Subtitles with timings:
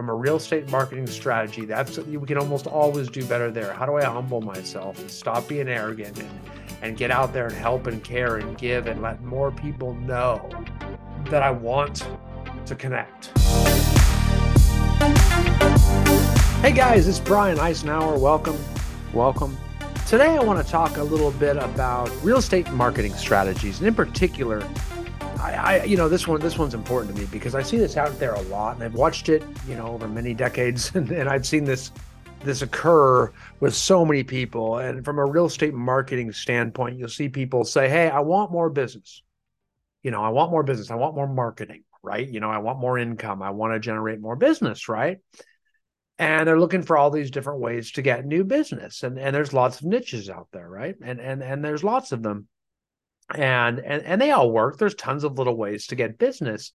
[0.00, 3.70] from a real estate marketing strategy, that's we can almost always do better there.
[3.74, 6.40] How do I humble myself and stop being arrogant and,
[6.80, 10.48] and get out there and help and care and give and let more people know
[11.26, 12.08] that I want
[12.64, 13.26] to connect?
[16.62, 18.18] Hey guys, it's Brian Icenhower.
[18.18, 18.56] Welcome.
[19.12, 19.54] Welcome.
[20.06, 23.94] Today I want to talk a little bit about real estate marketing strategies and in
[23.94, 24.66] particular
[25.40, 27.96] I, I, you know, this one, this one's important to me because I see this
[27.96, 31.28] out there a lot, and I've watched it, you know, over many decades, and, and
[31.28, 31.92] I've seen this,
[32.44, 34.78] this occur with so many people.
[34.78, 38.68] And from a real estate marketing standpoint, you'll see people say, "Hey, I want more
[38.68, 39.22] business.
[40.02, 40.90] You know, I want more business.
[40.90, 41.84] I want more marketing.
[42.02, 42.26] Right?
[42.26, 43.42] You know, I want more income.
[43.42, 44.88] I want to generate more business.
[44.88, 45.18] Right?"
[46.18, 49.54] and they're looking for all these different ways to get new business and and there's
[49.54, 52.46] lots of niches out there right and and and there's lots of them
[53.34, 54.78] and and and they all work.
[54.78, 56.72] There's tons of little ways to get business.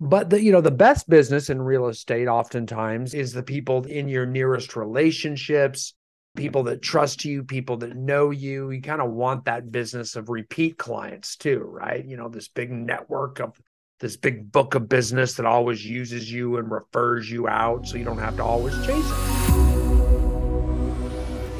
[0.00, 4.08] But the you know the best business in real estate oftentimes is the people in
[4.08, 5.94] your nearest relationships
[6.34, 8.70] people that trust you people that know you.
[8.70, 12.04] You kind of want that business of repeat clients too right?
[12.04, 13.60] You know this big network of
[14.00, 18.04] this big book of business that always uses you and refers you out so you
[18.04, 19.41] don't have to always chase it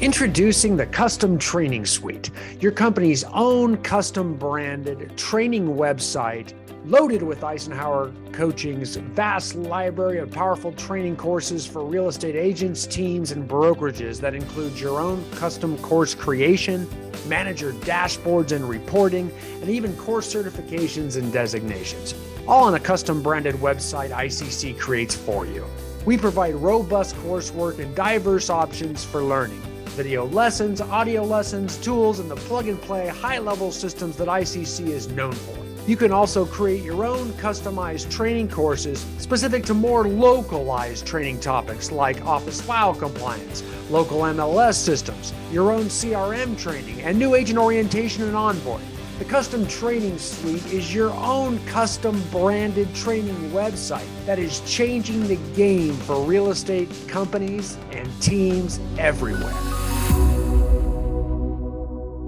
[0.03, 6.51] Introducing the Custom Training Suite, your company's own custom branded training website
[6.83, 13.31] loaded with Icenhower Coaching's vast library of powerful training courses for real estate agents, teams,
[13.31, 16.85] and brokerages that includes your own custom course creation,
[17.29, 19.31] manager dashboards and reporting,
[19.61, 22.13] and even course certifications and designations.
[22.45, 25.65] All on a custom branded website ICC creates for you.
[26.05, 29.61] We provide robust coursework and diverse options for learning
[29.93, 34.87] video lessons, audio lessons, tools, and the plug and play high level systems that ICC
[34.87, 35.57] is known for.
[35.85, 41.91] You can also create your own customized training courses specific to more localized training topics
[41.91, 48.23] like office file compliance, local MLS systems, your own CRM training, and new agent orientation
[48.23, 48.92] and onboarding.
[49.23, 55.37] The Custom Training Suite is your own custom branded training website that is changing the
[55.55, 59.53] game for real estate companies and teams everywhere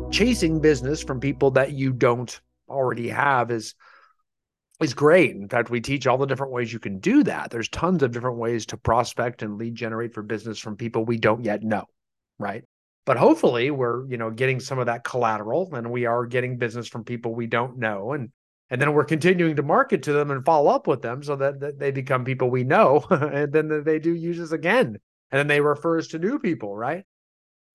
[0.10, 2.40] chasing business from people that you don't
[2.70, 3.76] already have is
[4.82, 5.32] is great.
[5.36, 7.52] In fact, we teach all the different ways you can do that.
[7.52, 11.18] There's tons of different ways to prospect and lead generate for business from people we
[11.18, 11.84] don't yet know,
[12.40, 12.64] right?
[13.06, 16.88] But hopefully we're, you know, getting some of that collateral and we are getting business
[16.88, 18.30] from people we don't know and
[18.72, 21.60] and then we're continuing to market to them and follow up with them so that,
[21.60, 24.98] that they become people we know and then they do use us again
[25.32, 27.04] and then they refer us to new people, right?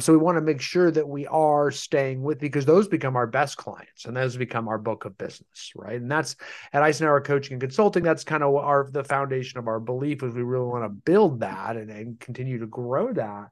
[0.01, 3.27] So we want to make sure that we are staying with because those become our
[3.27, 6.01] best clients and those become our book of business, right?
[6.01, 6.37] And that's
[6.73, 8.03] at Icenhower Coaching and Consulting.
[8.03, 11.41] That's kind of our the foundation of our belief is we really want to build
[11.41, 13.49] that and, and continue to grow that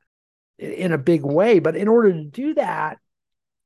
[0.58, 1.58] in a big way.
[1.58, 2.98] But in order to do that,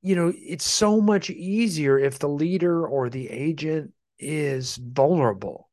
[0.02, 5.68] you know, it's so much easier if the leader or the agent is vulnerable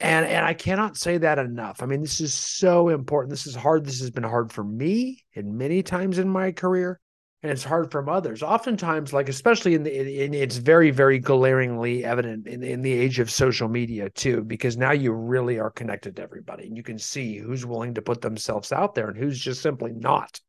[0.00, 1.82] and and I cannot say that enough.
[1.82, 3.30] I mean, this is so important.
[3.30, 3.84] This is hard.
[3.84, 7.00] This has been hard for me and many times in my career,
[7.44, 8.42] and it's hard from others.
[8.42, 13.18] Oftentimes, like especially in the in, it's very very glaringly evident in in the age
[13.18, 16.98] of social media too, because now you really are connected to everybody, and you can
[16.98, 20.40] see who's willing to put themselves out there and who's just simply not.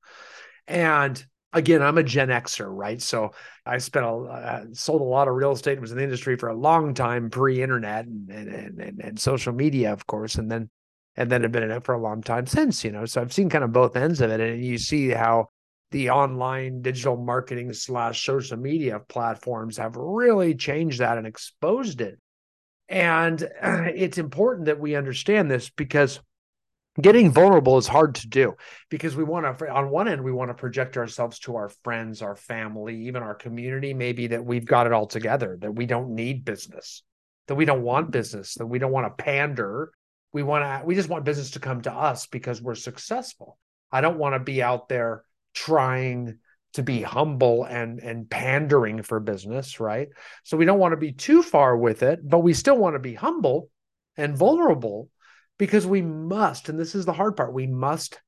[0.68, 3.02] And again, I'm a Gen Xer, right?
[3.02, 3.32] So
[3.66, 6.48] I spent a uh, sold a lot of real estate, was in the industry for
[6.48, 10.70] a long time, pre-internet and and, and and social media, of course, and then
[11.18, 13.06] and then have been in it for a long time since, you know.
[13.06, 15.50] So I've seen kind of both ends of it, and you see how
[15.96, 22.20] the online digital marketing slash social media platforms have really changed that and exposed it.
[22.90, 26.20] And it's important that we understand this because
[27.00, 28.56] getting vulnerable is hard to do
[28.90, 32.22] because we want to on one end we want to project ourselves to our friends
[32.22, 36.16] our family even our community maybe that we've got it all together that we don't
[36.16, 37.04] need business
[37.48, 39.92] that we don't want business that we don't want to pander
[40.32, 43.58] we want to we just want business to come to us because we're successful
[43.92, 45.26] i don't want to be out there
[45.56, 46.38] trying
[46.74, 50.10] to be humble and and pandering for business right
[50.44, 53.00] so we don't want to be too far with it but we still want to
[53.00, 53.70] be humble
[54.18, 55.10] and vulnerable
[55.58, 58.20] because we must, and this is the hard part, we must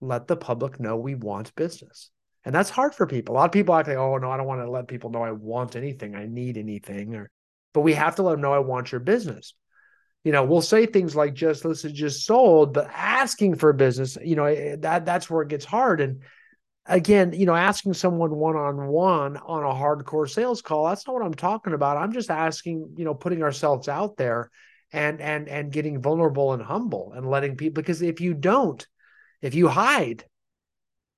[0.00, 2.10] let the public know we want business.
[2.44, 3.34] And that's hard for people.
[3.34, 5.22] A lot of people act like, oh, no, I don't want to let people know
[5.22, 7.14] I want anything, I need anything.
[7.14, 7.30] Or,
[7.72, 9.54] but we have to let them know I want your business.
[10.24, 14.16] You know, we'll say things like just this is just sold, but asking for business,
[14.22, 16.00] you know, eh, that that's where it gets hard.
[16.00, 16.22] And
[16.86, 21.14] again, you know, asking someone one on one on a hardcore sales call, that's not
[21.14, 21.96] what I'm talking about.
[21.96, 24.50] I'm just asking, you know, putting ourselves out there
[24.94, 28.86] and and and getting vulnerable and humble and letting people because if you don't
[29.42, 30.24] if you hide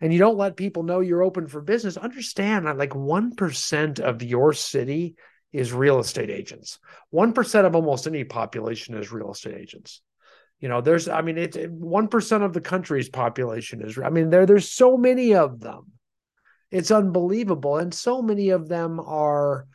[0.00, 4.22] and you don't let people know you're open for business understand that like 1% of
[4.22, 5.14] your city
[5.52, 6.78] is real estate agents
[7.14, 10.00] 1% of almost any population is real estate agents
[10.60, 14.46] you know there's i mean it's 1% of the country's population is i mean there
[14.46, 15.92] there's so many of them
[16.70, 19.66] it's unbelievable and so many of them are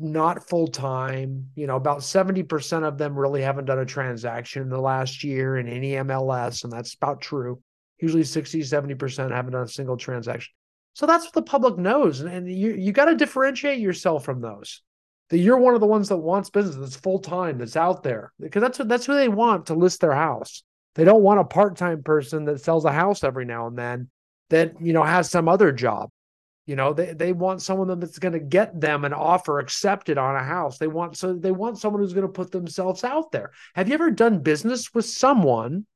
[0.00, 1.50] not full time.
[1.54, 5.58] You know, about 70% of them really haven't done a transaction in the last year
[5.58, 7.62] in any MLS, and that's about true.
[8.00, 10.52] Usually 60, 70% haven't done a single transaction.
[10.94, 12.20] So that's what the public knows.
[12.20, 14.82] And, and you, you got to differentiate yourself from those.
[15.30, 18.32] That you're one of the ones that wants business that's full time, that's out there.
[18.38, 20.62] Because that's what that's who they want to list their house.
[20.96, 24.10] They don't want a part-time person that sells a house every now and then
[24.50, 26.10] that, you know, has some other job.
[26.66, 30.36] You know, they, they want someone that's going to get them an offer accepted on
[30.36, 30.78] a house.
[30.78, 33.50] They want so they want someone who's going to put themselves out there.
[33.74, 35.86] Have you ever done business with someone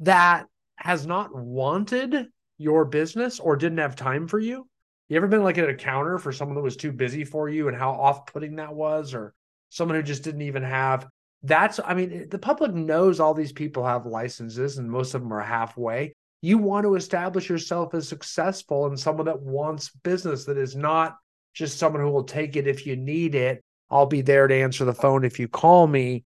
[0.00, 0.46] that
[0.76, 2.26] has not wanted
[2.58, 4.68] your business or didn't have time for you?
[5.08, 7.68] You ever been like at a counter for someone that was too busy for you
[7.68, 9.34] and how off-putting that was, or
[9.70, 11.06] someone who just didn't even have
[11.42, 15.32] that's I mean, the public knows all these people have licenses and most of them
[15.32, 20.58] are halfway you want to establish yourself as successful and someone that wants business that
[20.58, 21.16] is not
[21.54, 23.64] just someone who will take it if you need it.
[23.90, 26.24] I'll be there to answer the phone if you call me.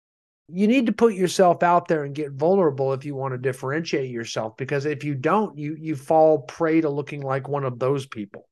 [0.48, 4.10] You need to put yourself out there and get vulnerable if you want to differentiate
[4.10, 8.06] yourself because if you don't, you you fall prey to looking like one of those
[8.06, 8.46] people.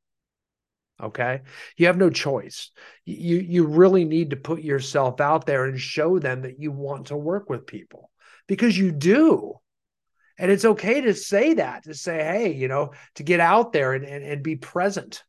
[1.01, 1.41] Okay?
[1.77, 2.71] You have no choice.
[3.05, 7.07] You you really need to put yourself out there and show them that you want
[7.07, 8.11] to work with people
[8.47, 9.55] because you do.
[10.39, 13.93] And it's okay to say that, to say, hey, you know, to get out there
[13.93, 15.23] and, and, and be present.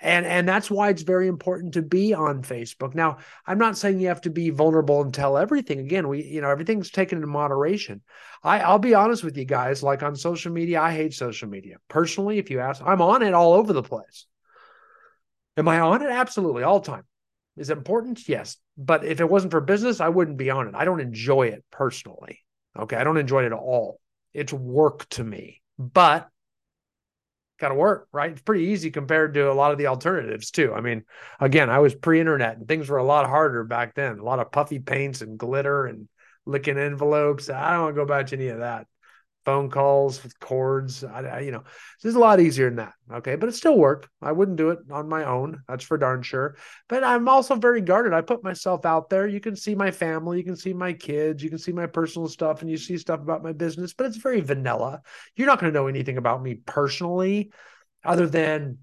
[0.00, 2.94] And, and that's why it's very important to be on Facebook.
[2.94, 5.78] Now, I'm not saying you have to be vulnerable and tell everything.
[5.78, 8.00] Again, we, you know, everything's taken in moderation.
[8.42, 11.76] I, I'll be honest with you guys, like on social media, I hate social media.
[11.88, 14.24] Personally, if you ask, I'm on it all over the place.
[15.56, 16.10] Am I on it?
[16.10, 17.04] Absolutely, all time.
[17.56, 18.28] Is it important?
[18.28, 18.56] Yes.
[18.78, 20.74] But if it wasn't for business, I wouldn't be on it.
[20.74, 22.40] I don't enjoy it personally.
[22.78, 22.96] Okay.
[22.96, 24.00] I don't enjoy it at all
[24.32, 26.28] it's work to me, but
[27.58, 28.32] got to work, right?
[28.32, 30.72] It's pretty easy compared to a lot of the alternatives too.
[30.72, 31.04] I mean,
[31.38, 34.18] again, I was pre-internet and things were a lot harder back then.
[34.18, 36.08] A lot of puffy paints and glitter and
[36.46, 37.50] licking envelopes.
[37.50, 38.86] I don't want to go back to any of that
[39.44, 41.02] phone calls with cords.
[41.02, 41.64] I, I, you know,
[42.02, 42.92] this is a lot easier than that.
[43.12, 43.36] Okay.
[43.36, 44.08] But it still work.
[44.20, 45.62] I wouldn't do it on my own.
[45.68, 46.56] That's for darn sure.
[46.88, 48.12] But I'm also very guarded.
[48.12, 49.26] I put myself out there.
[49.26, 52.28] You can see my family, you can see my kids, you can see my personal
[52.28, 55.00] stuff, and you see stuff about my business, but it's very vanilla.
[55.36, 57.50] You're not going to know anything about me personally
[58.04, 58.78] other than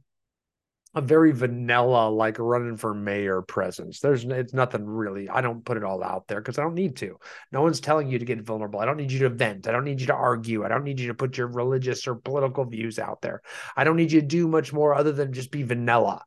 [0.98, 4.00] a very vanilla like running for mayor presence.
[4.00, 5.30] There's it's nothing really.
[5.30, 7.20] I don't put it all out there because I don't need to.
[7.52, 8.80] No one's telling you to get vulnerable.
[8.80, 9.68] I don't need you to vent.
[9.68, 10.66] I don't need you to argue.
[10.66, 13.44] I don't need you to put your religious or political views out there.
[13.76, 16.24] I don't need you to do much more other than just be vanilla.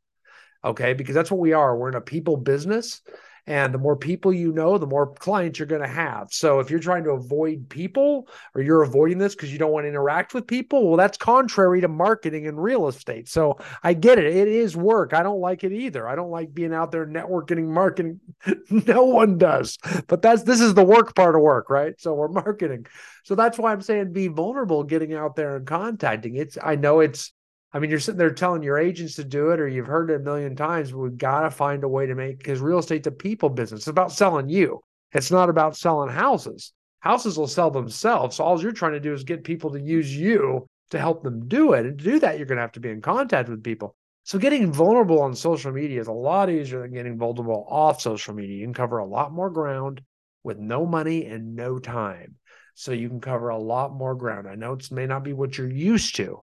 [0.64, 1.76] Okay, because that's what we are.
[1.76, 3.02] We're in a people business
[3.46, 6.28] and the more people you know, the more clients you're going to have.
[6.30, 9.84] So if you're trying to avoid people or you're avoiding this because you don't want
[9.84, 13.28] to interact with people, well, that's contrary to marketing and real estate.
[13.28, 14.26] So I get it.
[14.26, 15.14] It is work.
[15.14, 16.08] I don't like it either.
[16.08, 18.20] I don't like being out there networking, marketing.
[18.70, 19.78] no one does.
[20.06, 21.94] But that's this is the work part of work, right?
[21.98, 22.86] So we're marketing.
[23.24, 26.36] So that's why I'm saying be vulnerable, getting out there and contacting.
[26.36, 27.32] It's I know it's
[27.72, 30.16] I mean, you're sitting there telling your agents to do it, or you've heard it
[30.16, 30.92] a million times.
[30.92, 33.82] We've got to find a way to make because real estate's a people business.
[33.82, 34.80] It's about selling you.
[35.12, 36.72] It's not about selling houses.
[37.00, 38.36] Houses will sell themselves.
[38.36, 41.46] So all you're trying to do is get people to use you to help them
[41.48, 41.86] do it.
[41.86, 43.94] And to do that, you're going to have to be in contact with people.
[44.24, 48.34] So getting vulnerable on social media is a lot easier than getting vulnerable off social
[48.34, 48.56] media.
[48.56, 50.02] You can cover a lot more ground
[50.42, 52.34] with no money and no time.
[52.74, 54.48] So you can cover a lot more ground.
[54.48, 56.40] I know it may not be what you're used to,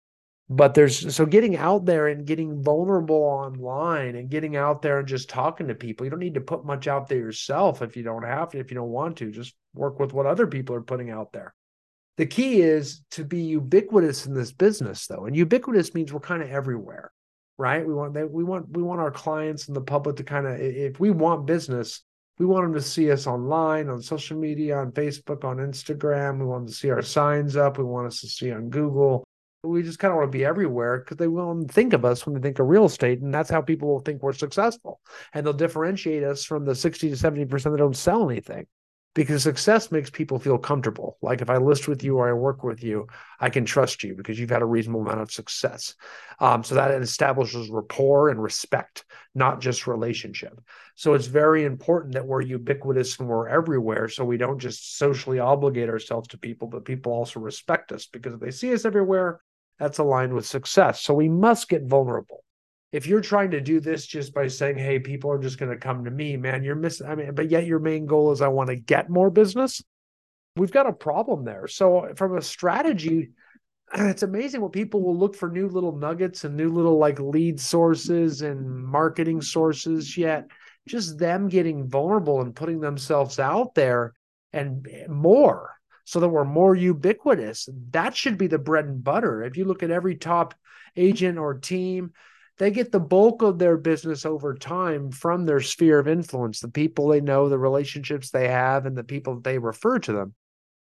[0.53, 5.07] but there's so getting out there and getting vulnerable online and getting out there and
[5.07, 8.03] just talking to people you don't need to put much out there yourself if you
[8.03, 10.81] don't have to if you don't want to just work with what other people are
[10.81, 11.53] putting out there.
[12.17, 16.43] The key is to be ubiquitous in this business though and ubiquitous means we're kind
[16.43, 17.11] of everywhere
[17.57, 17.85] right?
[17.85, 20.99] We want we want we want our clients and the public to kind of if
[20.99, 22.03] we want business
[22.39, 26.39] we want them to see us online on social media on facebook on instagram.
[26.39, 27.77] We want them to see our signs up.
[27.77, 29.23] We want us to see on google
[29.63, 32.33] we just kind of want to be everywhere because they won't think of us when
[32.35, 33.21] they think of real estate.
[33.21, 34.99] And that's how people will think we're successful.
[35.33, 38.65] And they'll differentiate us from the 60 to 70% that don't sell anything.
[39.13, 41.17] because success makes people feel comfortable.
[41.21, 43.07] Like if I list with you or I work with you,
[43.41, 45.95] I can trust you because you've had a reasonable amount of success.
[46.39, 49.03] Um, so that establishes rapport and respect,
[49.35, 50.61] not just relationship.
[50.95, 54.07] So it's very important that we're ubiquitous and we're everywhere.
[54.07, 58.33] So we don't just socially obligate ourselves to people, but people also respect us because
[58.33, 59.41] if they see us everywhere,
[59.79, 61.01] that's aligned with success.
[61.01, 62.43] So we must get vulnerable
[62.91, 65.77] if you're trying to do this just by saying, hey, people are just going to
[65.77, 67.07] come to me, man, you're missing.
[67.07, 69.81] I mean, but yet your main goal is I want to get more business.
[70.57, 71.67] We've got a problem there.
[71.67, 73.29] So, from a strategy,
[73.93, 77.61] it's amazing what people will look for new little nuggets and new little like lead
[77.61, 80.17] sources and marketing sources.
[80.17, 80.47] Yet,
[80.85, 84.13] just them getting vulnerable and putting themselves out there
[84.51, 85.77] and eh, more
[86.11, 87.69] so that we're more ubiquitous.
[87.91, 89.43] That should be the bread and butter.
[89.43, 90.53] If you look at every top
[90.97, 92.11] agent or team,
[92.57, 96.67] they get the bulk of their business over time from their sphere of influence, the
[96.67, 100.35] people they know, the relationships they have, and the people that they refer to them.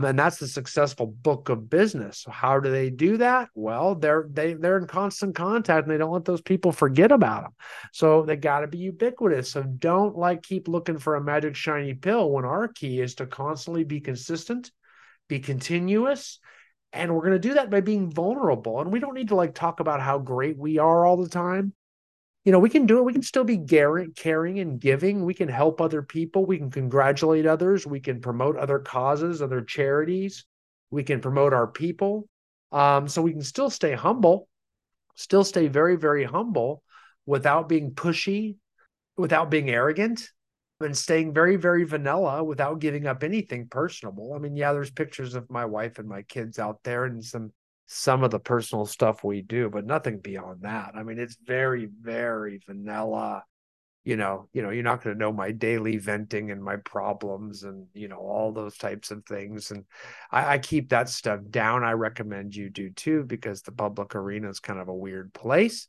[0.02, 2.26] And that's the successful book of business.
[2.30, 3.50] How do they do that?
[3.56, 7.44] Well, they're they they're in constant contact and they don't let those people forget about
[7.44, 7.52] them.
[7.92, 9.52] So they got to be ubiquitous.
[9.52, 13.26] So don't like keep looking for a magic shiny pill when our key is to
[13.26, 14.72] constantly be consistent,
[15.30, 16.40] be continuous,
[16.92, 18.82] and we're going to do that by being vulnerable.
[18.82, 21.74] And we don't need to like talk about how great we are all the time.
[22.44, 23.06] You know, we can do it.
[23.06, 25.24] We can still be caring and giving.
[25.24, 26.46] We can help other people.
[26.46, 27.86] We can congratulate others.
[27.86, 30.46] We can promote other causes, other charities.
[30.90, 32.28] We can promote our people.
[32.72, 34.48] Um, so we can still stay humble,
[35.16, 36.84] still stay very, very humble
[37.26, 38.56] without being pushy,
[39.18, 40.30] without being arrogant,
[40.82, 44.34] and staying very, very vanilla without giving up anything personable.
[44.34, 47.52] I mean, yeah, there's pictures of my wife and my kids out there and some
[47.92, 50.92] some of the personal stuff we do, but nothing beyond that.
[50.96, 53.44] I mean, it's very, very vanilla.
[54.04, 57.64] You know, you know, you're not going to know my daily venting and my problems
[57.64, 59.72] and you know all those types of things.
[59.72, 59.86] And
[60.32, 61.84] I, I keep that stuff down.
[61.84, 65.88] I recommend you do too because the public arena is kind of a weird place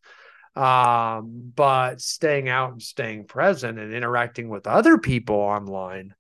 [0.57, 6.15] um, but staying out and staying present and interacting with other people online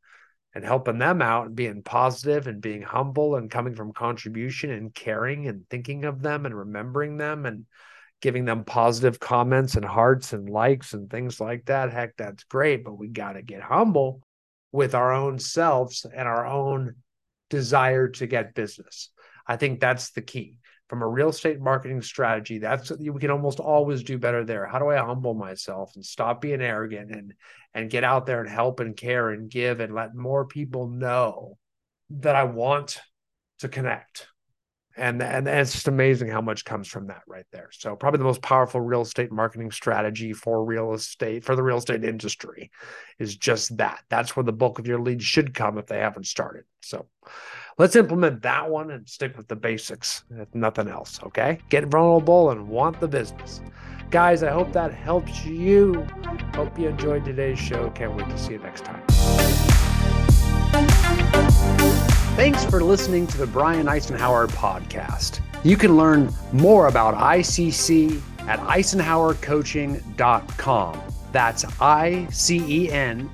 [0.55, 4.95] and helping them out and being positive and being humble and coming from contribution and
[4.95, 7.67] caring and thinking of them and remembering them and
[8.21, 12.85] giving them positive comments and hearts and likes and things like that heck that's great
[12.85, 14.21] but we got to get humble
[14.73, 16.95] with our own selves and our own
[17.49, 19.11] desire to get business.
[19.47, 20.57] I think that's the key
[20.91, 24.67] from a real estate marketing strategy that's we can almost always do better there.
[24.67, 27.33] How do i humble myself and stop being arrogant and
[27.75, 31.57] and get out there and help and care and give and let more people know
[32.11, 33.01] that i want
[33.61, 34.27] to connect?
[34.97, 37.69] And and, and it's just amazing how much comes from that right there.
[37.71, 41.79] So probably the most powerful real estate marketing strategy for real estate for the real
[41.79, 42.73] estate industry
[43.21, 44.03] is just that.
[44.09, 46.65] That's where the bulk of your leads should come if they haven't started.
[46.81, 47.07] So
[47.79, 51.21] let's implement that one and stick with the basics, if nothing else.
[51.25, 51.59] Okay.
[51.69, 53.61] Get vulnerable and want the business.
[54.11, 56.07] Guys, I hope that helps you.
[56.55, 57.91] Hope you enjoyed today's show.
[57.91, 59.03] Can't wait to see you next time.
[62.37, 65.41] Thanks for listening to the Brian Icenhower podcast.
[65.63, 71.01] You can learn more about ICC at icenhowercoaching.com.
[71.33, 73.31] That's I C E N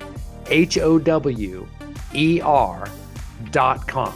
[0.47, 1.67] H O W
[2.13, 4.13] E R.com.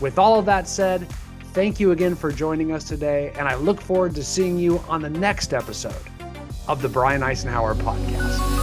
[0.00, 1.08] With all of that said,
[1.52, 5.00] thank you again for joining us today, and I look forward to seeing you on
[5.00, 5.94] the next episode
[6.66, 8.53] of the Brian Icenhower Podcast.